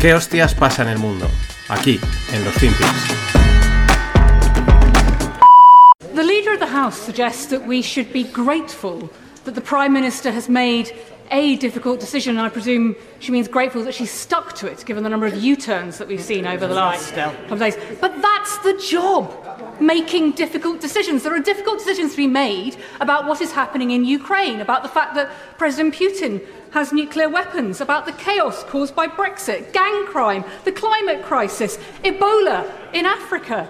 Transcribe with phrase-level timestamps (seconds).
[0.00, 1.28] ¿Qué hostias pasa en el mundo?
[1.68, 2.00] Aquí,
[2.32, 2.88] en los Finpics.
[6.14, 9.10] The Leader of the House suggests that we should be grateful
[9.44, 10.94] that the Prime Minister has made
[11.30, 12.36] a difficult decision.
[12.36, 15.36] And I presume she means grateful that she stuck to it, given the number of
[15.36, 17.76] U turns that we've seen over the last couple of days.
[18.00, 21.22] But that's the job making difficult decisions.
[21.22, 24.88] There are difficult decisions to be made about what is happening in Ukraine, about the
[24.88, 30.44] fact that President Putin has nuclear weapons, about the chaos caused by Brexit, gang crime,
[30.64, 33.68] the climate crisis, Ebola in Africa.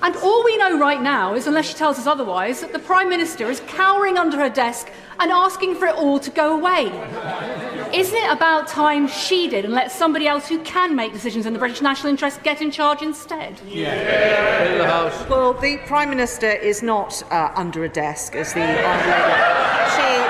[0.00, 3.08] And all we know right now is, unless she tells us otherwise, that the Prime
[3.08, 4.90] Minister is cowering under her desk
[5.20, 6.86] and asking for it all to go away.
[7.92, 11.52] Isn't it about time she did and let somebody else who can make decisions in
[11.52, 13.60] the British national interest get in charge instead?
[13.66, 14.64] Yeah.
[14.64, 15.28] In the House.
[15.28, 18.60] Well, the Prime Minister is not uh, under a desk, as the.
[19.96, 20.27] She.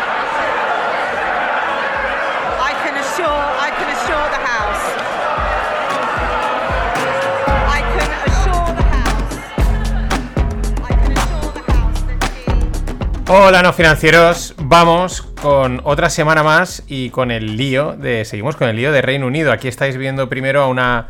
[13.30, 18.70] Hola no financieros, vamos con otra semana más y con el lío de seguimos con
[18.70, 19.52] el lío de Reino Unido.
[19.52, 21.09] Aquí estáis viendo primero a una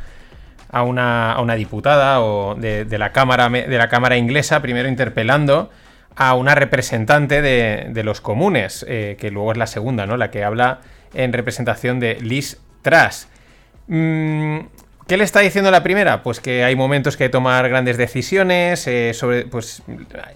[0.69, 5.70] a una, a una diputada o de, la cámara de la cámara inglesa primero interpelando
[6.16, 10.16] a una representante de, de los comunes eh, que luego es la segunda, ¿no?
[10.16, 10.80] La que habla
[11.14, 13.28] en representación de Liz Truss.
[13.86, 14.58] Mm,
[15.09, 16.23] ¿Qué le está diciendo la primera?
[16.23, 19.83] Pues que hay momentos que hay que tomar grandes decisiones, eh, sobre, pues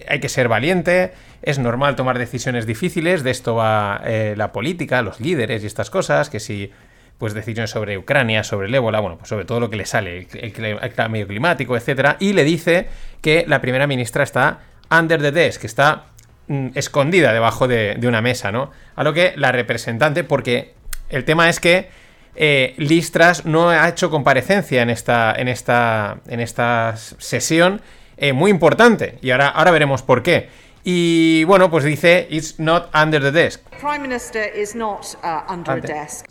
[0.07, 5.03] hay que ser valiente, es normal tomar decisiones difíciles, de esto va eh, la política,
[5.03, 6.71] los líderes y estas cosas, que si
[7.19, 10.27] pues decisiones sobre Ucrania, sobre el ébola, bueno, pues sobre todo lo que le sale,
[10.33, 12.87] el, el- el cambio climático, etcétera, y le dice
[13.21, 16.05] que la primera ministra está under the desk, que está
[16.47, 18.71] mm, escondida debajo de, de una mesa, ¿no?
[18.95, 20.73] A lo que la representante, porque
[21.09, 21.89] el tema es que
[22.35, 27.81] eh, Liz Truss no ha hecho comparecencia en esta, en esta, en esta sesión
[28.17, 30.49] eh, muy importante, y ahora, ahora veremos por qué.
[30.83, 33.61] Y bueno, pues dice, it's not under the desk.
[33.79, 35.91] Prime Minister is not uh, under Under.
[35.91, 36.25] a desk.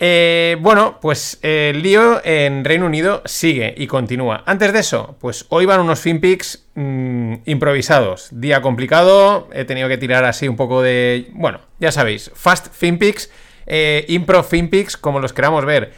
[0.00, 4.44] Eh, bueno, pues eh, el lío en Reino Unido sigue y continúa.
[4.46, 8.28] Antes de eso, pues hoy van unos FinPix mm, improvisados.
[8.30, 11.28] Día complicado, he tenido que tirar así un poco de...
[11.32, 13.30] Bueno, ya sabéis, Fast FinPix,
[13.68, 15.92] eh, Impro FinPix, como los queramos ver.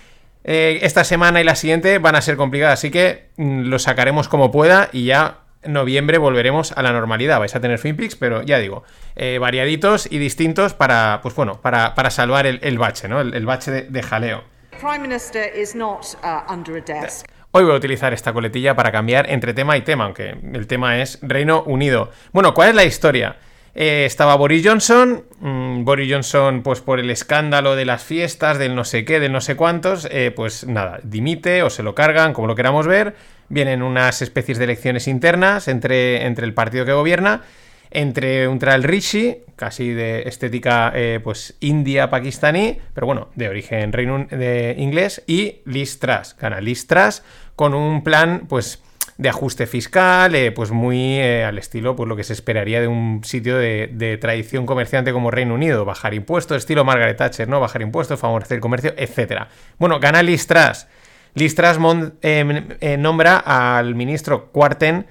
[0.45, 4.29] Eh, esta semana y la siguiente van a ser complicadas, así que mm, los sacaremos
[4.29, 7.39] como pueda y ya en noviembre volveremos a la normalidad.
[7.39, 8.83] Vais a tener FinPix, pero ya digo,
[9.17, 13.21] eh, variaditos y distintos para, pues bueno, para, para salvar el, el bache, ¿no?
[13.21, 14.45] El, el bache de, de jaleo.
[14.81, 17.27] Prime Minister is not uh, under a desk.
[17.53, 21.03] Hoy voy a utilizar esta coletilla para cambiar entre tema y tema, aunque el tema
[21.03, 22.11] es Reino Unido.
[22.33, 23.37] Bueno, ¿cuál es la historia?
[23.75, 28.75] Eh, estaba Boris Johnson, mm, Boris Johnson, pues por el escándalo de las fiestas, del
[28.75, 32.33] no sé qué, del no sé cuántos, eh, pues nada, dimite o se lo cargan,
[32.33, 33.15] como lo queramos ver.
[33.49, 37.43] Vienen unas especies de elecciones internas entre, entre el partido que gobierna,
[37.91, 43.93] entre un Tral Rishi, casi de estética eh, pues india pakistaní, pero bueno, de origen
[43.93, 47.23] reino de inglés, y Liz Truss, gana Liz Truss
[47.57, 48.83] con un plan pues
[49.21, 52.89] de ajuste fiscal, eh, pues muy eh, al estilo pues lo que se esperaría de
[52.89, 57.61] un sitio de, tradición comerciante como Reino Unido, bajar impuestos, estilo Margaret Thatcher, ¿no?
[57.61, 59.49] Bajar impuestos, favorecer el comercio, etcétera.
[59.79, 60.87] Bueno, gana Liz Truss.
[61.35, 65.07] Eh, nombra al ministro Quarten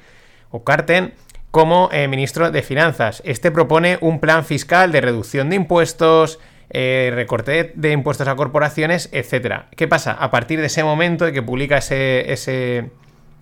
[0.49, 1.13] o Carten
[1.51, 3.21] como ministro de Finanzas.
[3.25, 6.39] Este propone un plan fiscal de reducción de impuestos,
[6.71, 9.67] recorte de impuestos a corporaciones, etcétera.
[9.75, 10.13] ¿Qué pasa?
[10.13, 12.91] A partir de ese momento de que publica ese,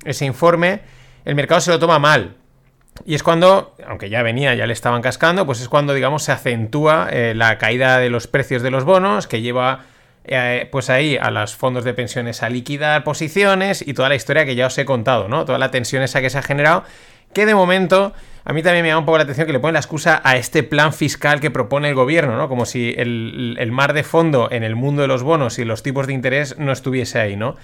[0.05, 0.81] ese informe,
[1.25, 2.35] el mercado se lo toma mal.
[3.05, 6.31] Y es cuando, aunque ya venía, ya le estaban cascando, pues es cuando, digamos, se
[6.31, 9.85] acentúa eh, la caída de los precios de los bonos, que lleva
[10.25, 14.45] eh, pues ahí a los fondos de pensiones a liquidar posiciones y toda la historia
[14.45, 15.45] que ya os he contado, ¿no?
[15.45, 16.83] Toda la tensión esa que se ha generado,
[17.33, 18.13] que de momento
[18.43, 20.37] a mí también me llama un poco la atención que le ponen la excusa a
[20.37, 22.49] este plan fiscal que propone el gobierno, ¿no?
[22.49, 25.83] Como si el, el mar de fondo en el mundo de los bonos y los
[25.83, 27.55] tipos de interés no estuviese ahí, ¿no?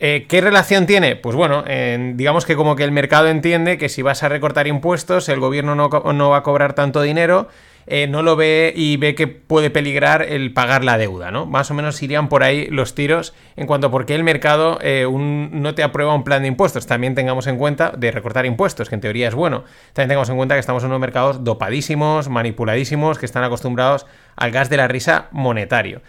[0.00, 1.16] Eh, ¿Qué relación tiene?
[1.16, 1.64] Pues bueno,
[2.14, 5.74] digamos que como que el mercado entiende que si vas a recortar impuestos, el gobierno
[5.74, 7.48] no, va a cobrar tanto dinero,
[7.90, 11.46] eh, no lo ve y ve que puede peligrar el pagar la deuda, ¿no?
[11.46, 14.78] Más o menos irían por ahí los tiros en cuanto a por qué el mercado
[14.82, 16.86] eh, no te aprueba un plan de impuestos.
[16.86, 19.64] También tengamos en cuenta de recortar impuestos, que en teoría es bueno.
[19.94, 24.06] También tengamos en cuenta que estamos en unos mercados dopadísimos, manipuladísimos, que están acostumbrados
[24.36, 26.02] al gas de la risa monetario.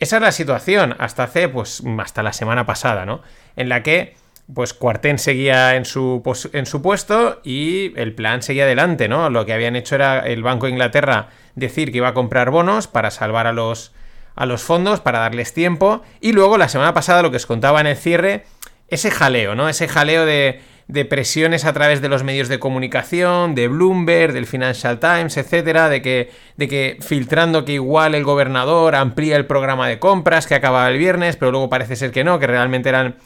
[0.00, 3.20] Esa es la situación hasta hace, pues, hasta la semana pasada, ¿no?
[3.54, 4.16] En la que,
[4.52, 6.22] pues, Cuartén seguía en su,
[6.54, 9.28] en su puesto y el plan seguía adelante, ¿no?
[9.28, 12.86] Lo que habían hecho era el Banco de Inglaterra decir que iba a comprar bonos
[12.86, 13.92] para salvar a los,
[14.34, 16.02] a los fondos para darles tiempo.
[16.22, 18.46] Y luego, la semana pasada, lo que os contaba en el cierre,
[18.88, 19.68] ese jaleo, ¿no?
[19.68, 24.46] Ese jaleo de, de presiones a través de los medios de comunicación, de Bloomberg, del
[24.46, 29.86] Financial Times, etcétera, de que, de que filtrando que igual el gobernador amplía el programa
[29.86, 33.16] de compras que acababa el viernes, pero luego parece ser que no, que realmente eran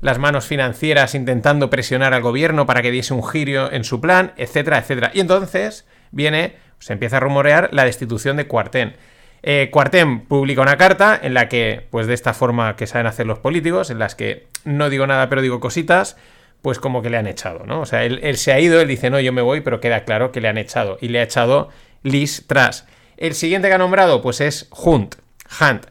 [0.00, 4.32] las manos financieras intentando presionar al gobierno para que diese un giro en su plan,
[4.36, 5.12] etcétera, etcétera.
[5.14, 8.96] Y entonces viene, se empieza a rumorear la destitución de Cuartén.
[9.44, 13.26] Eh, Cuartén publica una carta en la que, pues de esta forma que saben hacer
[13.26, 16.16] los políticos, en las que no digo nada pero digo cositas,
[16.62, 17.80] pues como que le han echado, ¿no?
[17.80, 20.30] O sea, él, se ha ido, él dice, no, yo me voy, pero queda claro
[20.30, 20.96] que le han echado.
[21.00, 21.68] Y le ha echado
[22.02, 22.84] Liz Truss.
[23.16, 25.16] El siguiente que ha nombrado, pues es Hunt.
[25.60, 25.86] Hunt.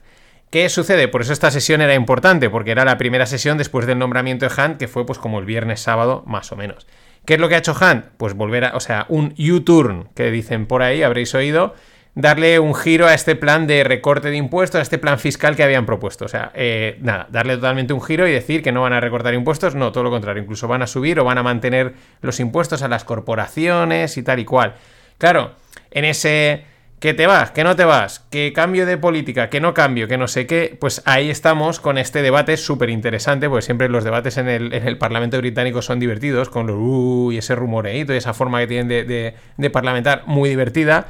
[0.50, 1.07] ¿Qué sucede?
[1.07, 4.53] Por eso esta sesión era importante, porque era la primera sesión después del nombramiento de
[4.53, 6.88] Hunt, que fue pues como el viernes sábado, más o menos.
[7.25, 8.06] ¿Qué es lo que ha hecho Hunt?
[8.17, 11.75] Pues volver a, o sea, un U-turn, que dicen por ahí, habréis oído,
[12.13, 15.63] darle un giro a este plan de recorte de impuestos, a este plan fiscal que
[15.63, 16.25] habían propuesto.
[16.25, 19.33] O sea, eh, nada, darle totalmente un giro y decir que no van a recortar
[19.33, 22.81] impuestos, no, todo lo contrario, incluso van a subir o van a mantener los impuestos
[22.81, 24.75] a las corporaciones y tal y cual.
[25.17, 25.53] Claro,
[25.91, 26.65] en ese
[26.99, 30.19] que te vas, que no te vas, que cambio de política, que no cambio, que
[30.19, 34.37] no sé qué, pues ahí estamos con este debate súper interesante, porque siempre los debates
[34.37, 38.17] en el, en el, Parlamento británico son divertidos, con los uh, y ese rumoreito y
[38.17, 41.07] esa forma que tienen de parlamentar muy divertida.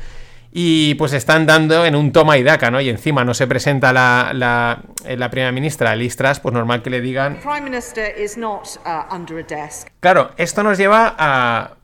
[0.54, 2.82] Y pues están dando en un toma y daca, ¿no?
[2.82, 6.90] Y encima no se presenta la, la, la primera ministra, Liz Truss, pues normal que
[6.90, 7.38] le digan...
[7.38, 7.42] Uh.
[10.02, 11.76] Claro, esto nos lleva a,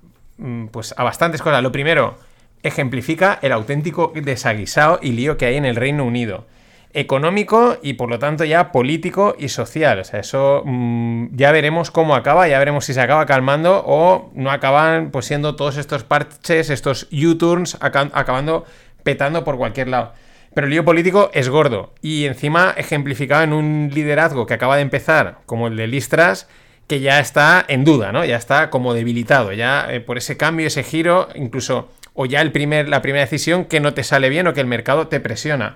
[0.72, 1.64] pues, a bastantes cosas.
[1.64, 2.18] Lo primero,
[2.62, 6.46] ejemplifica el auténtico desaguisado y lío que hay en el Reino Unido.
[6.94, 10.00] Económico y por lo tanto ya político y social.
[10.00, 14.32] O sea, eso mmm, ya veremos cómo acaba, ya veremos si se acaba calmando o
[14.34, 18.66] no acaban pues siendo todos estos parches, estos U-turns ac acabando
[19.04, 20.14] petando por cualquier lado.
[20.54, 24.82] Pero el lío político es gordo y encima ejemplificado en un liderazgo que acaba de
[24.82, 26.48] empezar, como el de Listras,
[26.88, 28.26] que ya está en duda, ¿no?
[28.26, 32.52] Ya está como debilitado, ya eh, por ese cambio, ese giro, incluso o ya el
[32.52, 35.76] primer, la primera decisión que no te sale bien o que el mercado te presiona.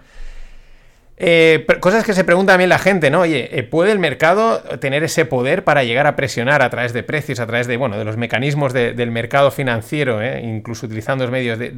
[1.23, 3.19] Eh, cosas que se pregunta también la gente, ¿no?
[3.21, 7.03] Oye, eh, ¿puede el mercado tener ese poder para llegar a presionar a través de
[7.03, 11.23] precios, a través de, bueno, de los mecanismos de, del mercado financiero, eh, incluso utilizando
[11.23, 11.69] los medios de,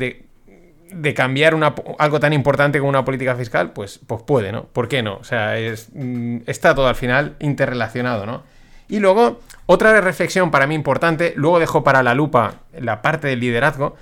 [0.94, 3.74] de, cambiar una, algo tan importante como una política fiscal?
[3.74, 4.64] Pues, pues puede, ¿no?
[4.64, 5.18] ¿Por qué no?
[5.18, 8.44] O sea, es, mm, está todo al final interrelacionado, ¿no?
[8.88, 13.42] Y luego, otra reflexión para mí importante, luego dejo para la lupa la parte del
[13.42, 13.98] liderazgo,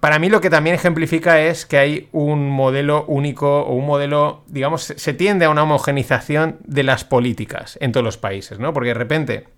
[0.00, 4.42] para mí lo que también ejemplifica es que hay un modelo único o un modelo,
[4.46, 8.72] digamos, se tiende a una homogenización de las políticas en todos los países, ¿no?
[8.72, 9.48] Porque de repente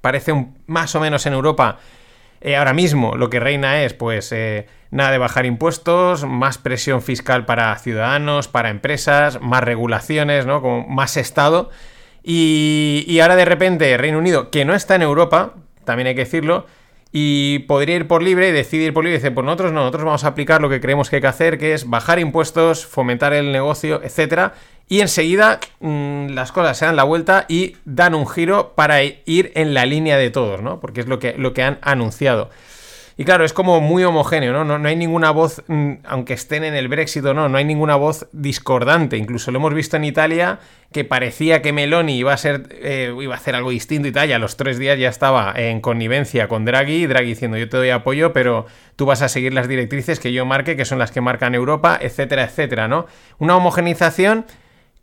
[0.00, 1.78] parece un, más o menos en Europa,
[2.40, 7.02] eh, ahora mismo lo que reina es, pues, eh, nada de bajar impuestos, más presión
[7.02, 10.62] fiscal para ciudadanos, para empresas, más regulaciones, ¿no?
[10.62, 11.70] Como más Estado.
[12.22, 15.54] Y, y ahora de repente Reino Unido, que no está en Europa,
[15.84, 16.66] también hay que decirlo,
[17.16, 20.04] y podría ir por libre y decide ir por libre dice, pues nosotros no, nosotros
[20.04, 23.32] vamos a aplicar lo que creemos que hay que hacer, que es bajar impuestos, fomentar
[23.32, 24.54] el negocio, etcétera,
[24.88, 29.52] y enseguida mmm, las cosas se dan la vuelta y dan un giro para ir
[29.54, 30.80] en la línea de todos, ¿no?
[30.80, 32.50] Porque es lo que, lo que han anunciado.
[33.16, 34.64] Y claro, es como muy homogéneo, ¿no?
[34.64, 37.64] No, no hay ninguna voz, mmm, aunque estén en el Brexit o no, no hay
[37.64, 39.16] ninguna voz discordante.
[39.16, 40.58] Incluso lo hemos visto en Italia,
[40.92, 44.30] que parecía que Meloni iba a ser, eh, iba a hacer algo distinto y tal,
[44.30, 47.76] y a los tres días ya estaba en connivencia con Draghi, Draghi diciendo yo te
[47.76, 48.66] doy apoyo, pero
[48.96, 51.96] tú vas a seguir las directrices que yo marque, que son las que marcan Europa,
[52.00, 53.06] etcétera, etcétera, ¿no?
[53.38, 54.44] Una homogenización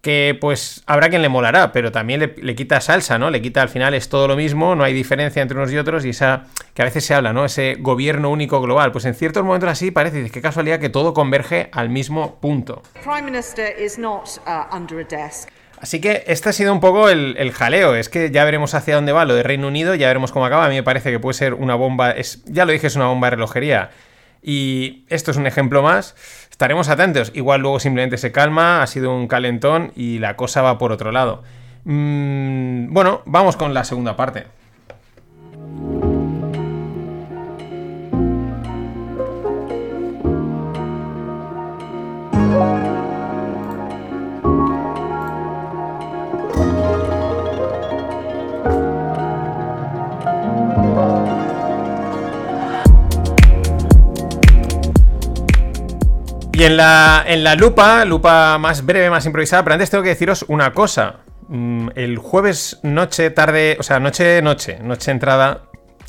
[0.01, 3.29] que pues habrá quien le molará, pero también le, le, quita salsa, ¿no?
[3.29, 6.05] Le quita al final es todo lo mismo, no hay diferencia entre unos y otros
[6.05, 7.46] y esa que a veces se habla, ¿no?
[7.46, 8.91] Ese gobierno único global.
[8.91, 12.81] Pues en ciertos momentos así parece, qué casualidad que todo converge al mismo punto.
[13.03, 15.50] Prime Minister is not uh, under a desk.
[15.79, 17.96] Así que este ha sido un poco el, el, jaleo.
[17.96, 20.65] Es que ya veremos hacia dónde va lo de Reino Unido, ya veremos cómo acaba.
[20.65, 22.12] A mí me parece que puede ser una bomba.
[22.12, 23.89] Es, ya lo dije, es una bomba de relojería.
[24.43, 26.15] Y esto es un ejemplo más.
[26.62, 27.32] Estaremos atentos.
[27.34, 31.12] Igual luego simplemente se calma, ha sido un calentón y la cosa va por otro
[31.12, 31.41] lado.
[31.86, 34.46] Mm, bueno, vamos con la segunda parte.
[56.62, 60.10] Y en la, en la lupa, lupa más breve, más improvisada, pero antes tengo que
[60.10, 61.22] deciros una cosa.
[61.48, 65.63] Mm, El jueves noche, tarde, o sea, noche, noche, noche entrada,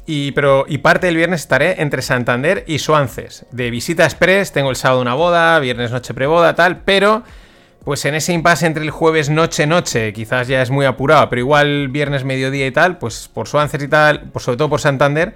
[0.05, 3.47] y, pero, y parte del viernes estaré entre Santander y Suances.
[3.51, 7.23] De visita express, tengo el sábado una boda, viernes noche preboda, tal, pero
[7.83, 11.89] pues en ese impasse entre el jueves noche-noche, quizás ya es muy apurado, pero igual
[11.89, 15.35] viernes mediodía y tal, pues por Swansea y tal, pues sobre todo por Santander,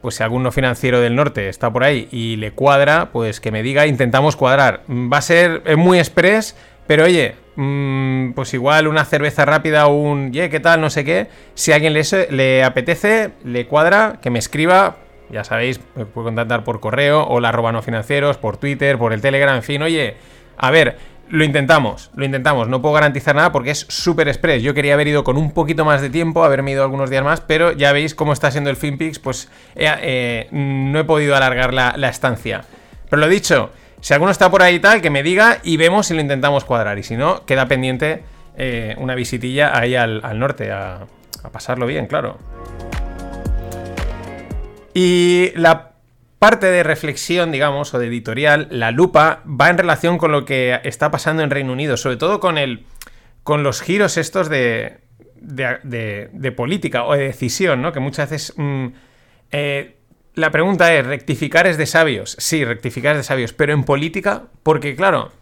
[0.00, 3.50] pues si algún no financiero del norte está por ahí y le cuadra, pues que
[3.50, 4.82] me diga, intentamos cuadrar.
[4.88, 10.32] Va a ser muy express, pero oye, mm, pues igual una cerveza rápida o un,
[10.32, 10.80] ye, ¿qué tal?
[10.80, 11.28] No sé qué.
[11.54, 14.96] Si a alguien le, le apetece, le cuadra, que me escriba,
[15.30, 19.12] ya sabéis, me puede contactar por correo o la arroba no financieros, por Twitter, por
[19.12, 20.16] el Telegram, en fin, oye,
[20.56, 20.96] a ver,
[21.30, 22.68] lo intentamos, lo intentamos.
[22.68, 24.62] No puedo garantizar nada porque es súper express.
[24.62, 27.40] Yo quería haber ido con un poquito más de tiempo, haberme ido algunos días más,
[27.40, 31.74] pero ya veis cómo está siendo el FinPix, pues eh, eh, no he podido alargar
[31.74, 32.64] la, estancia.
[33.08, 33.70] Pero lo dicho,
[34.00, 36.64] si alguno está por ahí y tal, que me diga y vemos si lo intentamos
[36.64, 36.98] cuadrar.
[36.98, 38.22] Y si no, queda pendiente
[38.56, 41.06] eh, una visitilla ahí al, al norte, a,
[41.42, 42.38] a pasarlo bien, claro.
[44.94, 45.92] Y la
[46.38, 50.80] parte de reflexión, digamos, o de editorial, la lupa, va en relación con lo que
[50.84, 52.84] está pasando en Reino Unido, sobre todo con el.
[53.42, 54.98] con los giros estos de.
[55.40, 57.92] de, de, política o de decisión, ¿no?
[57.92, 58.54] Que muchas veces.
[58.56, 58.88] Mmm,
[59.50, 59.96] eh,
[60.34, 62.36] la pregunta es: ¿rectificar es de sabios?
[62.38, 65.32] Sí, rectificar es de sabios, pero en política, porque claro.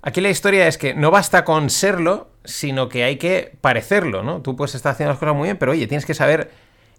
[0.00, 4.40] Aquí la historia es que no basta con serlo, sino que hay que parecerlo, ¿no?
[4.42, 6.50] Tú puedes estar haciendo las cosas muy bien, pero oye, tienes que saber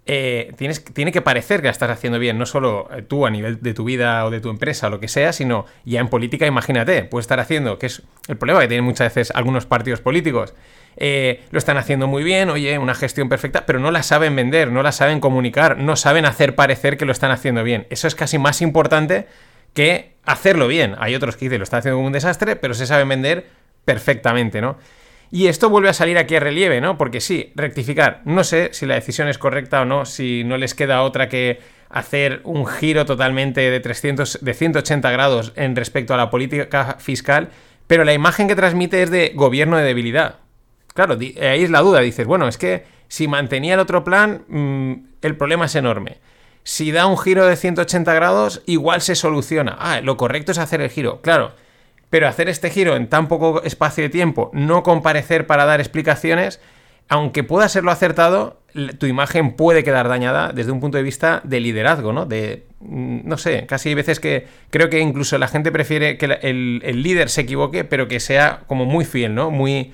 [0.06, 3.30] eh, tienes, tiene que parecer que la estás haciendo bien, no solo eh, tú a
[3.30, 6.08] nivel de tu vida o de tu empresa o lo que sea, sino ya en
[6.08, 10.02] política, imagínate, puedes estar haciendo, que es el problema que tienen muchas veces algunos partidos
[10.02, 10.56] políticos.
[10.98, 14.72] Eh, lo están haciendo muy bien, oye, una gestión perfecta, pero no la saben vender,
[14.72, 17.86] no la saben comunicar, no saben hacer parecer que lo están haciendo bien.
[17.90, 19.28] Eso es casi más importante
[19.74, 20.96] que hacerlo bien.
[21.00, 23.48] Hay otros que dicen lo están haciendo como un desastre, pero se saben vender
[23.86, 24.78] perfectamente, ¿no?
[25.32, 26.98] Y esto vuelve a salir aquí a relieve, ¿no?
[26.98, 28.22] Porque sí, rectificar.
[28.26, 31.60] No sé si la decisión es correcta o no, si no les queda otra que
[31.90, 37.50] hacer un giro totalmente de 300, de 180 grados en respecto a la política fiscal,
[37.88, 40.36] pero la imagen que transmite es de gobierno de debilidad.
[40.94, 42.02] Claro, ahí es la duda.
[42.02, 46.18] Dices, bueno, es que si mantenía el otro plan, mmm, el problema es enorme.
[46.64, 49.76] Si da un giro de 180 grados, igual se soluciona.
[49.80, 51.22] Ah, lo correcto es hacer el giro.
[51.22, 51.54] Claro,
[52.10, 56.60] pero hacer este giro en tan poco espacio de tiempo, no comparecer para dar explicaciones,
[57.08, 58.60] aunque pueda serlo acertado,
[59.00, 62.26] tu imagen puede quedar dañada desde un punto de vista de liderazgo, ¿no?
[62.26, 66.82] De, no sé, casi hay veces que creo que incluso la gente prefiere que el,
[66.84, 69.50] el líder se equivoque, pero que sea como muy fiel, ¿no?
[69.50, 69.92] Muy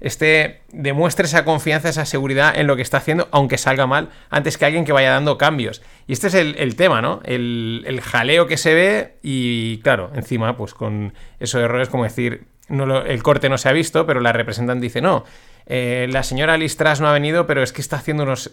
[0.00, 4.58] este, demuestre esa confianza, esa seguridad en lo que está haciendo, aunque salga mal, antes
[4.58, 5.82] que alguien que vaya dando cambios.
[6.06, 7.20] Y este es el, tema, ¿no?
[7.24, 13.02] El, jaleo que se ve y, claro, encima, pues con esos errores como decir, no
[13.02, 15.24] el corte no se ha visto, pero la representante dice, no,
[15.66, 18.50] eh, la señora Listras no ha venido, pero es que está haciendo unos,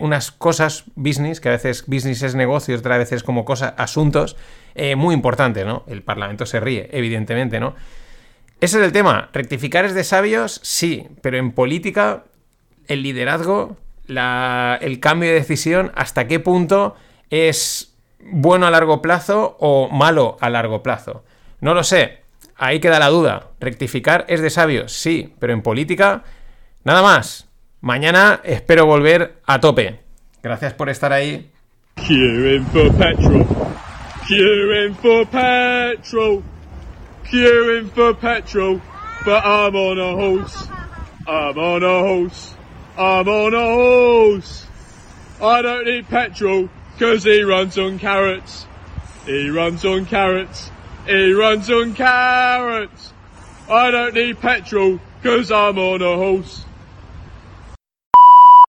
[0.00, 4.36] unas cosas business, que a veces business es negocio, otras veces como cosas, asuntos,
[4.74, 5.84] eh, muy importantes, ¿no?
[5.86, 7.74] El Parlamento se ríe, evidentemente, ¿no?
[8.60, 9.30] Ese es el tema.
[9.32, 10.60] ¿Rectificar es de sabios?
[10.62, 12.24] Sí, pero en política,
[12.88, 16.96] el liderazgo, la, el cambio de decisión, ¿hasta qué punto
[17.30, 21.24] es bueno a largo plazo o malo a largo plazo?
[21.60, 22.22] No lo sé.
[22.56, 23.50] Ahí queda la duda.
[23.60, 24.92] ¿Rectificar es de sabios?
[24.92, 26.24] Sí, pero en política,
[26.82, 27.48] nada más.
[27.80, 30.00] Mañana espero volver a tope.
[30.42, 31.48] Gracias por estar ahí.
[37.30, 38.80] Queuing for petrol,
[39.24, 40.68] but I'm on a horse.
[41.26, 42.54] I'm on a horse.
[42.96, 44.66] I'm on a horse.
[45.40, 46.68] I don't need petrol,
[46.98, 48.66] cause he runs on carrots.
[49.26, 50.70] He runs on carrots.
[51.06, 53.12] He runs on carrots.
[53.68, 56.64] I don't need petrol, cause I'm on a horse.